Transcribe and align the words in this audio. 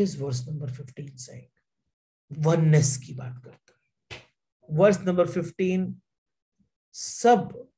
Is 0.00 0.22
verse 0.22 0.48
number 0.48 0.70
15 0.70 1.16
saying 1.16 1.46
oneness 2.44 2.96
की 2.96 3.14
बात 3.14 3.42
करता 3.44 3.72
है। 3.72 4.22
वर्स 4.70 5.00
नंबर 5.00 5.26
15 5.26 5.94
सब 6.92 7.68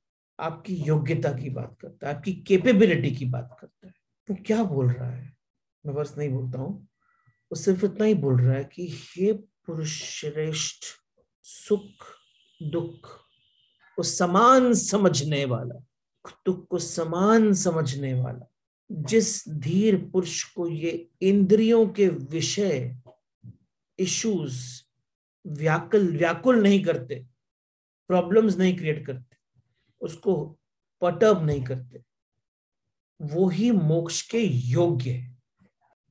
आपकी 0.41 0.77
योग्यता 0.77 1.33
की 1.33 1.51
बात 1.51 1.77
करता 1.81 2.09
है, 2.09 2.17
आपकी 2.17 2.33
कैपेबिलिटी 2.33 3.11
की 3.11 3.25
बात 3.25 3.57
करता 3.61 3.87
है। 3.87 3.95
वो 4.31 4.37
क्या 4.47 4.65
बोल 4.65 4.91
रहा 4.91 5.11
है? 5.11 5.37
मैं 5.87 5.95
वर्ष 5.95 6.15
नहीं 6.19 6.31
बोलता 6.31 6.59
हूँ। 6.59 6.89
वो 7.53 7.57
सिर्फ़ 7.57 7.85
इतना 7.85 8.05
ही 8.05 8.15
बोल 8.15 8.41
रहा 8.41 8.55
है 8.55 8.65
कि 8.65 8.89
हे 8.93 9.33
पुरुष 9.33 10.03
श्रेष्ठ, 10.03 10.85
सुख, 11.43 12.07
दुख 12.63 13.21
को 13.97 14.03
समान 14.03 14.75
समझने 14.75 15.45
वाला, 15.45 15.75
दुख 16.47 16.69
को 16.69 16.79
समान 16.79 17.55
समझने 17.55 18.15
वाला 18.15 18.52
जिस 18.93 19.49
धीर 19.49 19.97
पुरुष 20.13 20.43
को 20.45 20.69
ये 20.69 21.09
इंद्रियों 21.23 21.87
के 21.89 22.09
विषय 22.09 22.97
इश्यूज़ 23.99 24.61
व्याकुल 25.47 26.17
व्याकुल 26.17 26.63
नहीं 26.63 26.83
करते 26.85 27.25
प्रॉब्लम्स 28.09 28.57
नहीं 28.59 28.77
क्रिएट 28.77 29.07
करते, 29.07 29.37
उसको 30.01 30.35
पटअप 31.03 31.43
नहीं 31.43 31.63
करते, 31.65 32.03
वो 33.21 33.49
ही 33.49 33.71
मोक्ष 33.71 34.21
के 34.23 34.39
योग्य 34.39 35.11
है। 35.11 35.37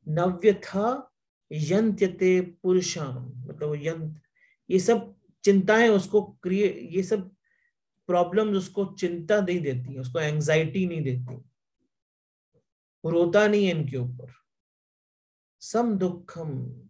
नव्य 0.07 0.53
था 0.53 1.11
यंत्यते 1.51 2.41
पुरुषाम 2.41 3.47
मतलब 3.47 3.75
यंत, 3.75 4.21
ये 4.69 4.79
सब 4.79 5.15
चिंताएँ 5.43 5.89
उसको 5.89 6.21
क्रिएट 6.43 6.79
ये 6.91 7.03
सब 7.03 7.29
प्रॉब्लम्स 8.07 8.57
उसको 8.57 8.85
चिंता 8.85 9.39
नहीं 9.41 9.59
देती 9.61 9.93
है 9.93 9.99
उसको 9.99 10.19
एंजाइटी 10.19 10.85
नहीं 10.87 11.01
देती। 11.01 11.50
रोता 13.09 13.47
नहीं 13.47 13.65
है 13.65 13.71
इनके 13.71 13.97
ऊपर। 13.97 14.33
सम 15.59 15.97
दुखम, 15.97 16.81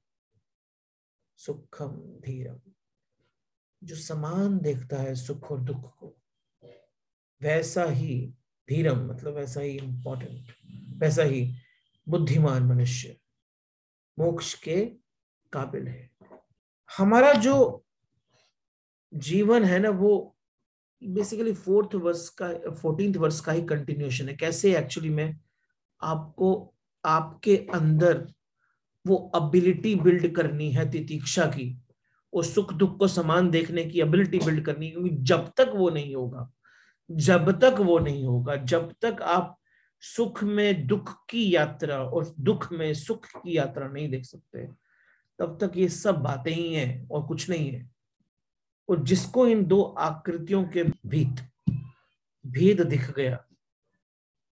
सुखम 1.38 1.92
धीरम। 1.98 2.60
जो 3.84 3.96
समान 3.96 4.60
देखता 4.60 4.98
है 4.98 5.16
सुख 5.16 5.52
और 5.52 5.62
दुख 5.62 5.98
को, 5.98 6.18
वैसा 7.42 7.84
ही 7.84 8.34
धीरम 8.70 9.08
मतलब 9.08 9.34
वैसा 9.34 9.62
ही 9.62 9.78
इंपॉर्टेंट 9.78 10.56
वैसा 10.98 11.24
ही 11.24 11.54
बुद्धिमान 12.10 12.64
मनुष्य 12.64 13.18
मोक्ष 14.20 14.54
के 14.54 14.86
काबिल 15.54 15.88
है। 15.88 16.12
हमारा 16.98 17.34
जो 17.34 17.86
जीवन 19.14 19.64
है 19.64 19.80
ना, 19.80 19.90
वो 19.90 20.38
बेसिकली 21.04 21.54
फोर्थ 21.54 21.96
वर्ष 21.96 22.30
का 22.30 22.72
फोर्टींथ 22.72 23.14
वर्ष 23.14 23.40
का 23.40 23.52
ही 23.52 23.62
कंटिन्यूशन 23.62 24.30
है। 24.30 24.36
कैसे 24.36 24.78
एक्चुअली 24.78 25.10
में 25.10 25.40
आपको, 26.04 26.74
आपके 27.06 27.58
अंदर 27.74 28.28
वो 29.08 29.16
अबिलिटी 29.16 29.96
बिल्ड 29.96 30.36
करनी 30.36 30.72
है 30.72 30.92
तितीक्षा 30.92 31.46
की, 31.46 31.82
और 32.34 32.44
सुख 32.44 32.74
दुख 32.74 32.98
को 33.00 33.08
समान 33.08 33.50
देखने 33.50 33.86
की 33.86 34.02
एबिलिटी 34.02 34.40
बिल्ड 34.40 34.66
करनी, 34.66 34.92
क्योंकि 34.92 35.10
जब 35.10 35.52
तक 35.58 35.72
वो 35.76 35.90
नहीं 35.90 36.16
होगा, 36.16 36.52
जब 37.12 37.60
तक 37.60 37.76
वो 37.80 38.00
नहीं 38.00 38.26
होगा, 38.26 38.56
जब 38.56 38.94
तक 39.02 39.22
आप 39.22 39.58
सुख 40.00 40.44
में 40.44 40.88
दुख 40.88 41.26
की 41.30 41.56
यात्रा 41.56 41.98
और 41.98 42.36
दुख 42.40 42.72
में 42.72 42.94
सुख 42.94 43.26
की 43.26 43.58
यात्रा 43.58 43.88
नहीं 43.88 44.10
देख 44.10 44.26
सकते, 44.26 44.68
तब 45.40 45.58
तक 45.62 45.78
ये 45.78 45.90
सब 45.90 46.16
बातें 46.16 46.52
ही 46.52 46.74
हैं 46.74 47.10
और 47.10 47.28
कुछ 47.28 47.50
नहीं 47.50 47.72
है। 47.72 47.90
और 48.90 49.04
जिसको 49.04 49.48
इन 49.48 49.66
दो 49.66 49.82
आकृतियों 49.82 50.64
के 50.64 50.84
भीत 50.84 51.50
भेद 52.48 52.82
दिख 52.82 53.12
गया 53.12 53.46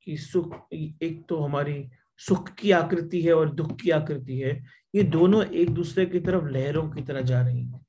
कि 0.05 0.17
सुख 0.17 0.55
एक 0.73 1.25
तो 1.29 1.39
हमारी 1.41 1.89
सुख 2.21 2.49
की 2.51 2.71
आकृति 2.71 3.23
है 3.23 3.35
और 3.35 3.51
दुख 3.55 3.77
की 3.81 3.91
आकृति 3.91 4.39
है। 4.39 4.53
ये 4.95 5.03
दोनों 5.03 5.45
एक 5.45 5.71
दूसरे 5.71 6.07
की 6.07 6.21
तरफ़ 6.21 6.45
लहरों 6.45 6.89
की 6.91 7.03
तरह 7.03 7.21
जा 7.21 7.41
रही 7.43 7.65
है। 7.65 7.81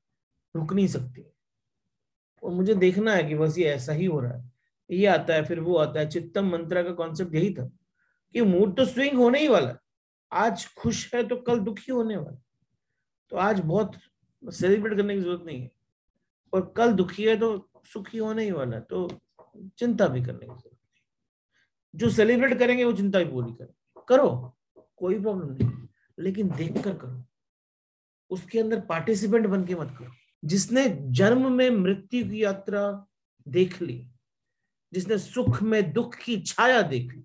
रुक 0.55 0.73
नहीं 0.73 0.87
सकती। 0.87 1.25
और 2.43 2.51
मुझे 2.51 2.75
देखना 2.75 3.13
है 3.13 3.23
कि 3.23 3.35
बस 3.35 3.57
ये 3.57 3.65
ऐसा 3.65 3.93
ही 3.93 4.05
हो 4.05 4.19
रहा 4.19 4.33
है। 4.33 4.51
ये 4.89 5.05
आता 5.07 5.33
है, 5.33 5.43
फिर 5.45 5.59
वो 5.59 5.75
आता 5.75 5.99
है। 5.99 6.09
चित्तम 6.09 6.49
मंत्रा 6.49 6.83
का 6.83 6.91
कॉन्सेप्ट 6.91 7.35
यही 7.35 7.53
था 7.53 7.65
कि 8.35 8.41
मूड 8.41 8.75
तो 8.77 8.85
स्विंग 8.85 9.17
होने 9.17 9.39
ही 9.39 9.47
वाला 9.47 9.75
आज 10.31 10.65
खुश 10.75 11.13
है 11.15 11.23
तो 11.27 11.35
कल 11.37 11.59
दुखी 11.59 11.91
होने 11.91 12.17
वाला 12.17 12.41
तो 13.31 13.37
आज 13.37 13.59
बहुत 13.59 13.97
सेलिब्रेट 14.43 14.97
करने 14.97 15.15
की 15.15 15.21
ज़रूरत 15.21 15.43
नहीं 15.45 15.61
है। 15.61 15.71
और 16.53 16.73
कल 16.77 16.91
दुखी 16.93 17.23
है 17.23 17.35
तो 17.37 17.69
सुखी 17.93 18.17
होने 18.17 18.43
ही 18.43 18.51
वाला 18.51 18.75
है। 18.75 18.81
तो 18.81 19.07
चिंता 19.77 20.07
भी 20.07 20.23
करने 20.23 20.39
की 20.39 20.45
ज़रूरत 20.45 20.74
जो 21.95 22.09
सेलिब्रेट 22.09 22.59
करेंगे, 22.59 22.83
वो 22.83 22.93
चिंता 22.93 23.19
भी 23.19 23.25
पूरी 23.25 23.53
करेंगे 23.53 24.01
करो, 24.09 24.57
कोई 24.97 25.21
प्रॉब्लम 25.21 25.53
नहीं। 25.53 25.87
लेकिन 26.19 26.49
देख 26.49 26.83
कर। 26.83 26.93
करो 26.93 27.23
उसके 28.29 28.59
अंदर 28.59 28.79
पार्टिसिपेंट 28.79 29.47
बन 29.47 29.65
के 29.65 29.75
मत 29.75 29.95
करो। 29.99 30.11
जिसने 30.45 30.97
जन्म 31.01 31.51
में 31.51 31.69
मृत्यु 31.69 32.29
की 32.29 32.43
यात्रा 32.43 33.07
देख 33.47 33.81
ली, 33.81 34.07
जिसने 34.93 35.17
सुख 35.17 35.63
में 35.63 35.93
दुख 35.93 36.15
की 36.15 36.41
छाया 36.41 36.81
देख 36.81 37.13
ली, 37.13 37.23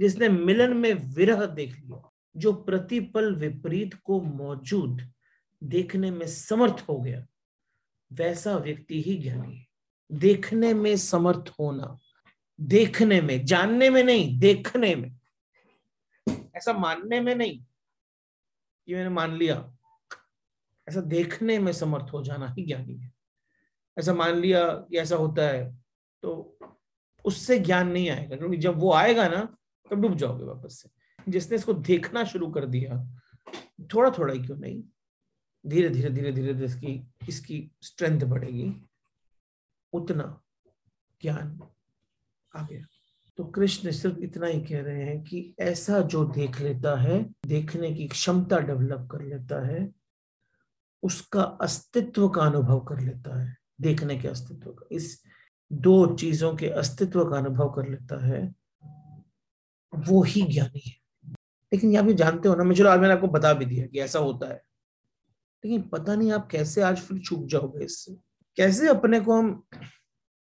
जिसने 0.00 0.28
मिलन 0.28 0.76
में 0.76 1.14
विरह 1.14 1.46
देख 1.46 1.76
लिया, 1.76 2.12
जो 2.36 2.52
प्रतिपल 2.52 3.34
विपरीत 3.34 3.94
को 3.94 4.20
मौजूद 4.20 5.12
देखने 5.64 6.10
में 6.10 6.26
समर्थ 6.26 6.84
हो 6.88 7.00
गया, 7.00 7.26
वैसा 8.12 8.56
व्यक्ति 8.56 9.02
ही 9.02 9.16
ज्ञानी 9.16 9.66
देखने 10.12 10.74
में 10.74 10.96
समर्थ 10.96 11.52
होना। 11.60 11.98
देखने 12.58 13.20
में, 13.20 13.44
जानने 13.44 13.90
में 13.90 14.02
नहीं, 14.04 14.38
देखने 14.38 14.94
में। 14.96 15.14
ऐसा 16.56 16.72
मानने 16.72 17.20
में 17.20 17.34
नहीं 17.34 17.58
कि 18.86 18.94
मैंने 18.94 19.08
मान 19.08 19.36
लिया। 19.36 19.56
ऐसा 20.86 21.00
देखने 21.00 21.58
में 21.58 21.72
समर्थ 21.72 22.12
हो 22.12 22.22
जाना 22.22 22.48
ही 22.48 22.66
ज्ञानी 22.66 22.96
है। 22.96 23.12
ऐसा 23.96 24.14
मान 24.14 24.34
लिया 24.34 24.64
कि 24.68 24.98
ऐसा 24.98 25.16
होता 25.16 25.48
है 25.48 25.74
तो 26.22 26.58
उससे 27.24 27.58
ज्ञान 27.58 27.88
नहीं 27.88 28.10
आएगा, 28.10 28.36
क्योंकि 28.36 28.56
जब 28.56 28.78
वो 28.78 28.92
आएगा 28.92 29.28
ना, 29.28 29.40
तब 29.90 30.00
डूब 30.00 30.16
जाओगे 30.16 30.44
वापस 30.44 30.80
से। 30.82 30.88
जिसने 31.28 31.56
इसको 31.56 31.74
देखना 31.74 32.24
शुरू 32.24 32.50
कर 32.52 32.66
दिया 32.66 33.04
थोड़ा 33.94 34.10
थोड़ा 34.10 34.34
ही 34.34 34.44
क्यों 34.46 34.56
नहीं? 34.56 34.82
धीरे 35.64 35.88
धीरे 35.88 36.10
धीरे 36.10 36.32
धीरे 36.32 36.64
इसकी 36.64 37.02
इसकी 37.28 37.70
स्ट्रेंथ 37.82 38.20
बढ़ेगी। 38.20 38.72
उतना 39.92 40.40
ज्ञान 41.22 41.58
आ 42.56 42.66
गया। 42.66 42.84
तो 43.36 43.44
कृष्ण 43.44 43.90
सिर्फ़ 43.90 44.18
इतना 44.18 44.46
ही 44.46 44.60
कह 44.60 44.82
रहे 44.82 45.04
हैं 45.04 45.24
कि 45.24 45.54
ऐसा 45.58 46.00
जो 46.00 46.24
देख 46.24 46.60
लेता 46.60 47.00
है, 47.00 47.34
देखने 47.46 47.94
की 47.94 48.08
क्षमता 48.08 48.58
डेवलप 48.58 49.08
कर 49.12 49.20
लेता 49.20 49.66
है, 49.66 49.92
उसका 51.02 51.42
अस्तित्व 51.42 52.28
का 52.28 52.42
अनुभव 52.42 52.80
कर 52.80 53.00
लेता 53.00 53.42
है, 53.42 53.56
देखने 53.80 54.18
के 54.18 54.28
अस्तित्व 54.28 54.70
का। 54.70 54.86
इस 54.92 55.22
दो 55.72 56.16
चीज़ों 56.16 56.56
के 56.56 56.68
अस्तित्व 56.68 57.24
का 57.24 57.36
अनुभव 57.36 57.68
कर 57.68 57.88
लेता 57.88 58.26
है, 58.26 58.54
वो 59.94 60.22
ही 60.22 60.42
ज्ञानी 60.42 60.82
है। 60.86 60.96
लेकिन 61.72 61.92
यहाँ 61.92 62.06
भी 62.06 62.14
जानते 62.14 62.48
हो 62.48 62.54
ना, 62.54 62.64
मैं 62.64 62.76
चलो 62.76 62.90
आज 62.90 63.00
मैंने 63.00 63.14
आपको 63.14 63.28
बता 63.28 63.52
भी 63.52 63.64
दिया 63.64 63.86
कि 63.86 64.00
ऐसा 64.00 64.18
होता 64.18 64.48
है। 64.48 64.62
लेकिन 65.64 65.82
पता 65.82 66.14
नहीं 66.14 66.32
आप 66.32 66.48
कैसे 66.50 66.82
आज 66.82 66.98
फिर 66.98 67.18
छूट 67.18 67.46
जाओगे 67.46 67.84
इससे। 67.84 68.16
कैसे 68.56 68.88
अपने 68.88 69.20
को 69.20 69.32
हम 69.32 69.64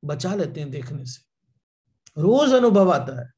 बचा 0.04 0.34
लेते 0.34 0.60
हैं 0.60 0.70
देखने 0.70 1.04
से? 1.04 1.29
रोज 2.18 2.52
अनुभव 2.52 2.92
आता 2.92 3.20
है। 3.20 3.32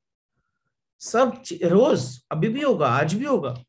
सब 0.98 1.42
रोज, 1.62 2.24
अभी 2.30 2.48
भी 2.48 2.60
होगा, 2.60 2.86
आज 2.86 3.14
भी 3.14 3.24
होगा। 3.24 3.64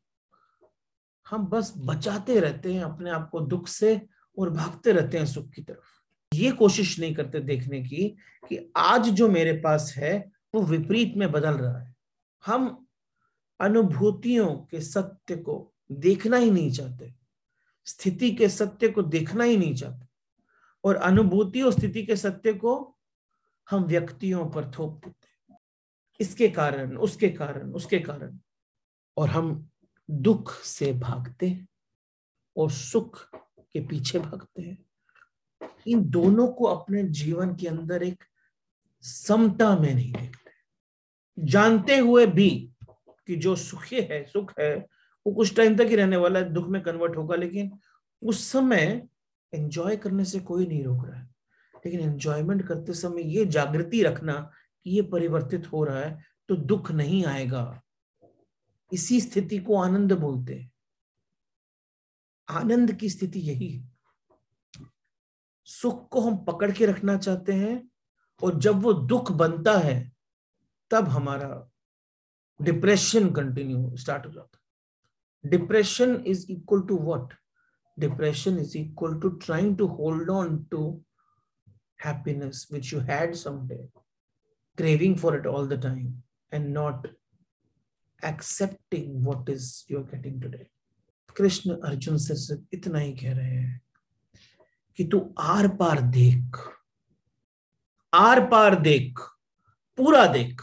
हम 1.30 1.46
बस 1.46 1.72
बचाते 1.76 2.40
रहते 2.40 2.74
हैं, 2.74 2.82
अपने 2.82 3.10
आप 3.10 3.28
को 3.30 3.40
दुख 3.40 3.68
से 3.68 4.06
और 4.38 4.50
भागते 4.50 4.92
रहते 4.92 5.18
हैं 5.18 5.26
सुख 5.26 5.50
की 5.50 5.62
तरफ़। 5.62 6.04
ये 6.34 6.52
कोशिश 6.52 7.00
नहीं 7.00 7.14
करते 7.14 7.40
देखने 7.40 7.82
की 7.82 8.08
कि 8.48 8.72
आज 8.76 9.08
जो 9.08 9.28
मेरे 9.28 9.52
पास 9.52 9.94
है, 9.96 10.32
वो 10.54 10.62
विपरीत 10.62 11.14
में 11.16 11.32
बदल 11.32 11.54
रहा 11.54 11.78
है। 11.78 11.94
हम 12.46 12.86
अनुभूतियों 13.60 14.46
के 14.46 14.80
सत्य 14.80 15.36
को 15.36 15.74
देखना 15.92 16.36
ही 16.36 16.50
नहीं 16.50 16.72
चाहते। 16.72 17.14
स्थिति 17.84 18.30
के 18.30 18.48
सत्य 18.48 18.88
को 18.88 19.02
देखना 19.02 19.44
ही 19.44 19.56
नहीं 19.56 19.74
चाहते। 19.74 20.06
और 20.84 20.96
अनुभूति 20.96 21.62
और 21.62 21.72
स्थिति 21.72 22.02
के 22.02 22.16
सत्य 22.16 22.52
को 22.52 22.93
हम 23.70 23.84
व्यक्तियों 23.84 24.50
पर 24.50 24.70
थोप 24.70 25.04
देते 25.04 25.52
हैं। 25.52 25.58
इसके 26.20 26.48
कारण, 26.48 26.96
उसके 26.96 27.28
कारण 27.28 27.72
उसके 27.72 27.98
कारण। 27.98 28.38
और 29.16 29.28
हम 29.28 29.70
दुख 30.10 30.52
से 30.52 30.92
भागते 30.92 31.48
हैं 31.48 31.68
और 32.56 32.70
सुख 32.70 33.30
के 33.72 33.80
पीछे 33.80 34.18
भागते 34.18 34.62
हैं। 34.62 34.84
इन 35.86 36.10
दोनों 36.10 36.48
को 36.48 36.64
अपने 36.64 37.02
जीवन 37.02 37.56
के 37.56 37.68
अंदर 37.68 38.02
एक 38.02 38.24
समता 39.00 39.78
में 39.78 39.94
नहीं 39.94 40.12
देखते। 40.12 40.50
जानते 41.38 41.98
हुए 41.98 42.26
भी 42.26 42.70
कि 43.08 43.36
जो 43.36 43.56
सुखी 43.56 44.00
है, 44.00 44.24
सुख 44.24 44.52
है, 44.60 44.86
वो 45.26 45.34
कुछ 45.34 45.56
टाइम 45.56 45.76
तक 45.76 45.84
ही 45.84 45.96
रहने 45.96 46.16
वाला 46.16 46.38
है, 46.38 46.52
दुख 46.52 46.68
में 46.68 46.82
कन्वर्ट 46.82 47.16
होगा, 47.16 47.36
लेकिन 47.36 47.78
उस 48.22 48.48
समय 48.48 49.08
एंजॉय 49.54 49.96
करने 49.96 50.24
से 50.24 50.40
कोई 50.40 50.66
नहीं 50.66 50.84
रोक 50.84 51.06
रहा 51.06 51.20
है। 51.20 51.33
लेकिन 51.84 52.00
एंजॉयमेंट 52.00 52.66
करते 52.68 52.92
समय 52.92 53.22
ये 53.36 53.44
जागृति 53.46 54.02
रखना 54.02 54.32
कि 54.84 54.90
ये 54.90 55.02
परिवर्तित 55.02 55.72
हो 55.72 55.84
रहा 55.84 56.00
है 56.00 56.24
तो 56.48 56.56
दुख 56.56 56.90
नहीं 56.90 57.24
आएगा। 57.24 57.80
इसी 58.92 59.20
स्थिति 59.20 59.58
को 59.58 59.76
आनंद 59.76 60.12
बोलते 60.12 60.54
हैं। 60.54 60.70
आनंद 62.48 62.92
की 62.92 63.08
स्थिति 63.10 63.40
यही 63.40 63.68
है। 63.68 63.92
सुख 65.64 66.08
को 66.08 66.20
हम 66.20 66.36
पकड़ 66.44 66.70
के 66.72 66.86
रखना 66.86 67.16
चाहते 67.16 67.52
हैं 67.52 67.90
और 68.42 68.58
जब 68.58 68.82
वो 68.82 68.92
दुख 68.92 69.32
बनता 69.32 69.78
है, 69.78 70.12
तब 70.90 71.08
हमारा 71.08 71.70
डिप्रेशन 72.60 73.30
कंटिन्यू 73.30 73.96
स्टार्ट 73.96 74.26
हो 74.26 74.30
जाता 74.32 74.58
है। 74.58 75.50
Depression 75.50 76.14
is 76.26 76.46
equal 76.52 76.80
to 76.80 76.98
what 76.98 77.34
depression 77.98 78.58
is 78.58 78.76
equal 78.78 79.18
to 79.20 79.28
trying 79.28 79.76
to 79.78 79.86
hold 79.86 80.30
on 80.30 80.64
to 80.64 81.04
happiness 82.04 82.68
which 82.72 82.92
you 82.92 83.00
had 83.00 83.34
someday, 83.34 83.84
craving 84.80 85.18
for 85.22 85.32
it 85.38 85.46
all 85.46 85.68
the 85.72 85.78
time 85.78 86.12
and 86.52 86.76
not 86.78 87.08
accepting 88.22 89.22
what 89.24 89.50
is 89.56 89.86
you're 89.90 90.06
getting 90.14 90.40
today. 90.42 90.66
Krishna 91.36 91.76
Arjun 91.76 92.18
से 92.18 92.34
सिर्फ़ 92.34 92.62
इतना 92.72 92.98
ही 92.98 93.12
कह 93.12 93.32
रहे 93.32 93.50
हैं 93.50 93.82
कि 94.96 95.04
तू 95.04 95.34
are 95.38 95.68
पार 95.68 96.02
देख, 96.02 96.58
are 98.14 98.50
पार 98.50 98.80
देख, 98.80 99.18
पूरा 99.96 100.26
देख, 100.26 100.62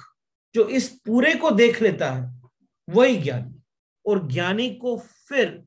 जो 0.55 0.67
इस 0.67 0.89
पूरे 0.89 1.35
को 1.35 1.51
देख 1.51 1.81
लेता 1.81 2.11
है, 2.11 2.41
वही 2.89 3.17
ज्ञानी। 3.17 3.61
और 4.05 4.27
ज्ञानी 4.27 4.75
को 4.75 4.97
फिर 4.99 5.63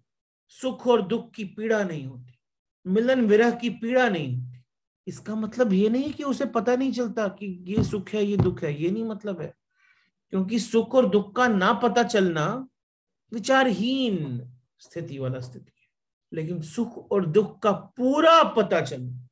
सुख 0.48 0.86
और 0.86 1.02
दुख 1.02 1.34
की 1.34 1.44
पीड़ा 1.44 1.84
नहीं 1.84 2.06
होती, 2.06 2.38
मिलन 2.86 3.20
विरह 3.20 3.50
की 3.50 3.70
पीड़ा 3.70 4.08
नहीं 4.08 4.36
होती। 4.36 4.63
इसका 5.06 5.34
मतलब 5.34 5.72
ये 5.72 5.88
नहीं 5.88 6.12
कि 6.12 6.22
उसे 6.22 6.44
पता 6.44 6.76
नहीं 6.76 6.92
चलता 6.92 7.28
कि 7.28 7.64
ये 7.68 7.84
सुख 7.84 8.08
है, 8.08 8.24
ये 8.24 8.36
दुख 8.36 8.62
है, 8.62 8.82
ये 8.82 8.90
नहीं 8.90 9.04
मतलब 9.04 9.40
है। 9.40 9.54
क्योंकि 10.30 10.58
सुख 10.58 10.94
और 10.94 11.08
दुख 11.08 11.36
का 11.36 11.48
ना 11.48 11.72
पता 11.72 12.02
चलना 12.02 12.68
विचारहीन 13.32 14.42
स्थिति 14.78 15.18
वाला 15.18 15.40
स्थिति 15.40 15.72
है। 15.80 15.88
लेकिन 16.32 16.62
सुख 16.62 17.12
और 17.12 17.26
दुख 17.26 17.62
का 17.62 17.72
पूरा 17.72 18.42
पता 18.42 18.80
चलना, 18.80 19.28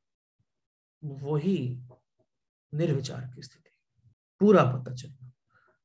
वही 1.03 1.79
निर्विचार 2.73 3.31
की 3.35 3.41
स्थिति 3.41 3.69
पूरा 4.39 4.63
पता 4.63 4.93
चलना। 4.93 5.31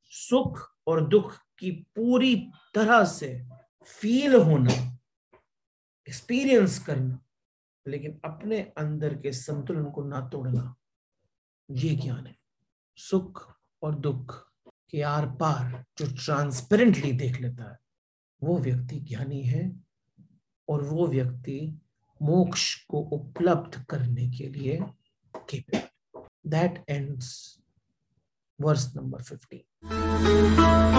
सुख 0.05 0.75
और 0.87 1.08
दुख 1.08 1.35
की 1.58 1.70
पूरी 1.70 2.50
तरह 2.75 3.05
से 3.05 3.46
फील 3.85 4.35
होना 4.35 4.99
एक्सपीरियंस 6.08 6.79
करना 6.79 7.19
लेकिन 7.88 8.20
अपने 8.25 8.61
अंदर 8.79 9.14
के 9.14 9.32
संतुलन 9.32 9.85
को 9.90 10.05
ना 10.05 10.20
तोड़ना, 10.29 10.75
ये 11.70 11.94
ज्ञान 11.96 12.26
है। 12.26 12.37
सुख 12.99 13.43
और 13.82 13.94
दुख 13.94 14.35
के 14.90 15.02
आर 15.02 15.26
पार 15.31 15.85
जो 15.99 16.06
ट्रांसपेरेंटली 16.14 17.12
देख 17.12 17.40
लेता 17.40 17.70
है, 17.70 17.79
वो 18.43 18.58
व्यक्ति 18.58 19.00
ज्ञानी 19.00 19.43
है 19.43 19.70
और 20.69 20.82
वो 20.85 21.06
व्यक्ति 21.06 21.61
मोक्ष 22.20 22.75
को 22.85 22.99
उपलब्ध 22.99 23.85
करने 23.90 24.29
के 24.31 24.49
लिए 24.49 24.81
दैट 26.46 26.85
एंड्स 26.88 27.58
वर्स 28.61 28.94
नंबर 28.96 29.23
15 29.23 30.98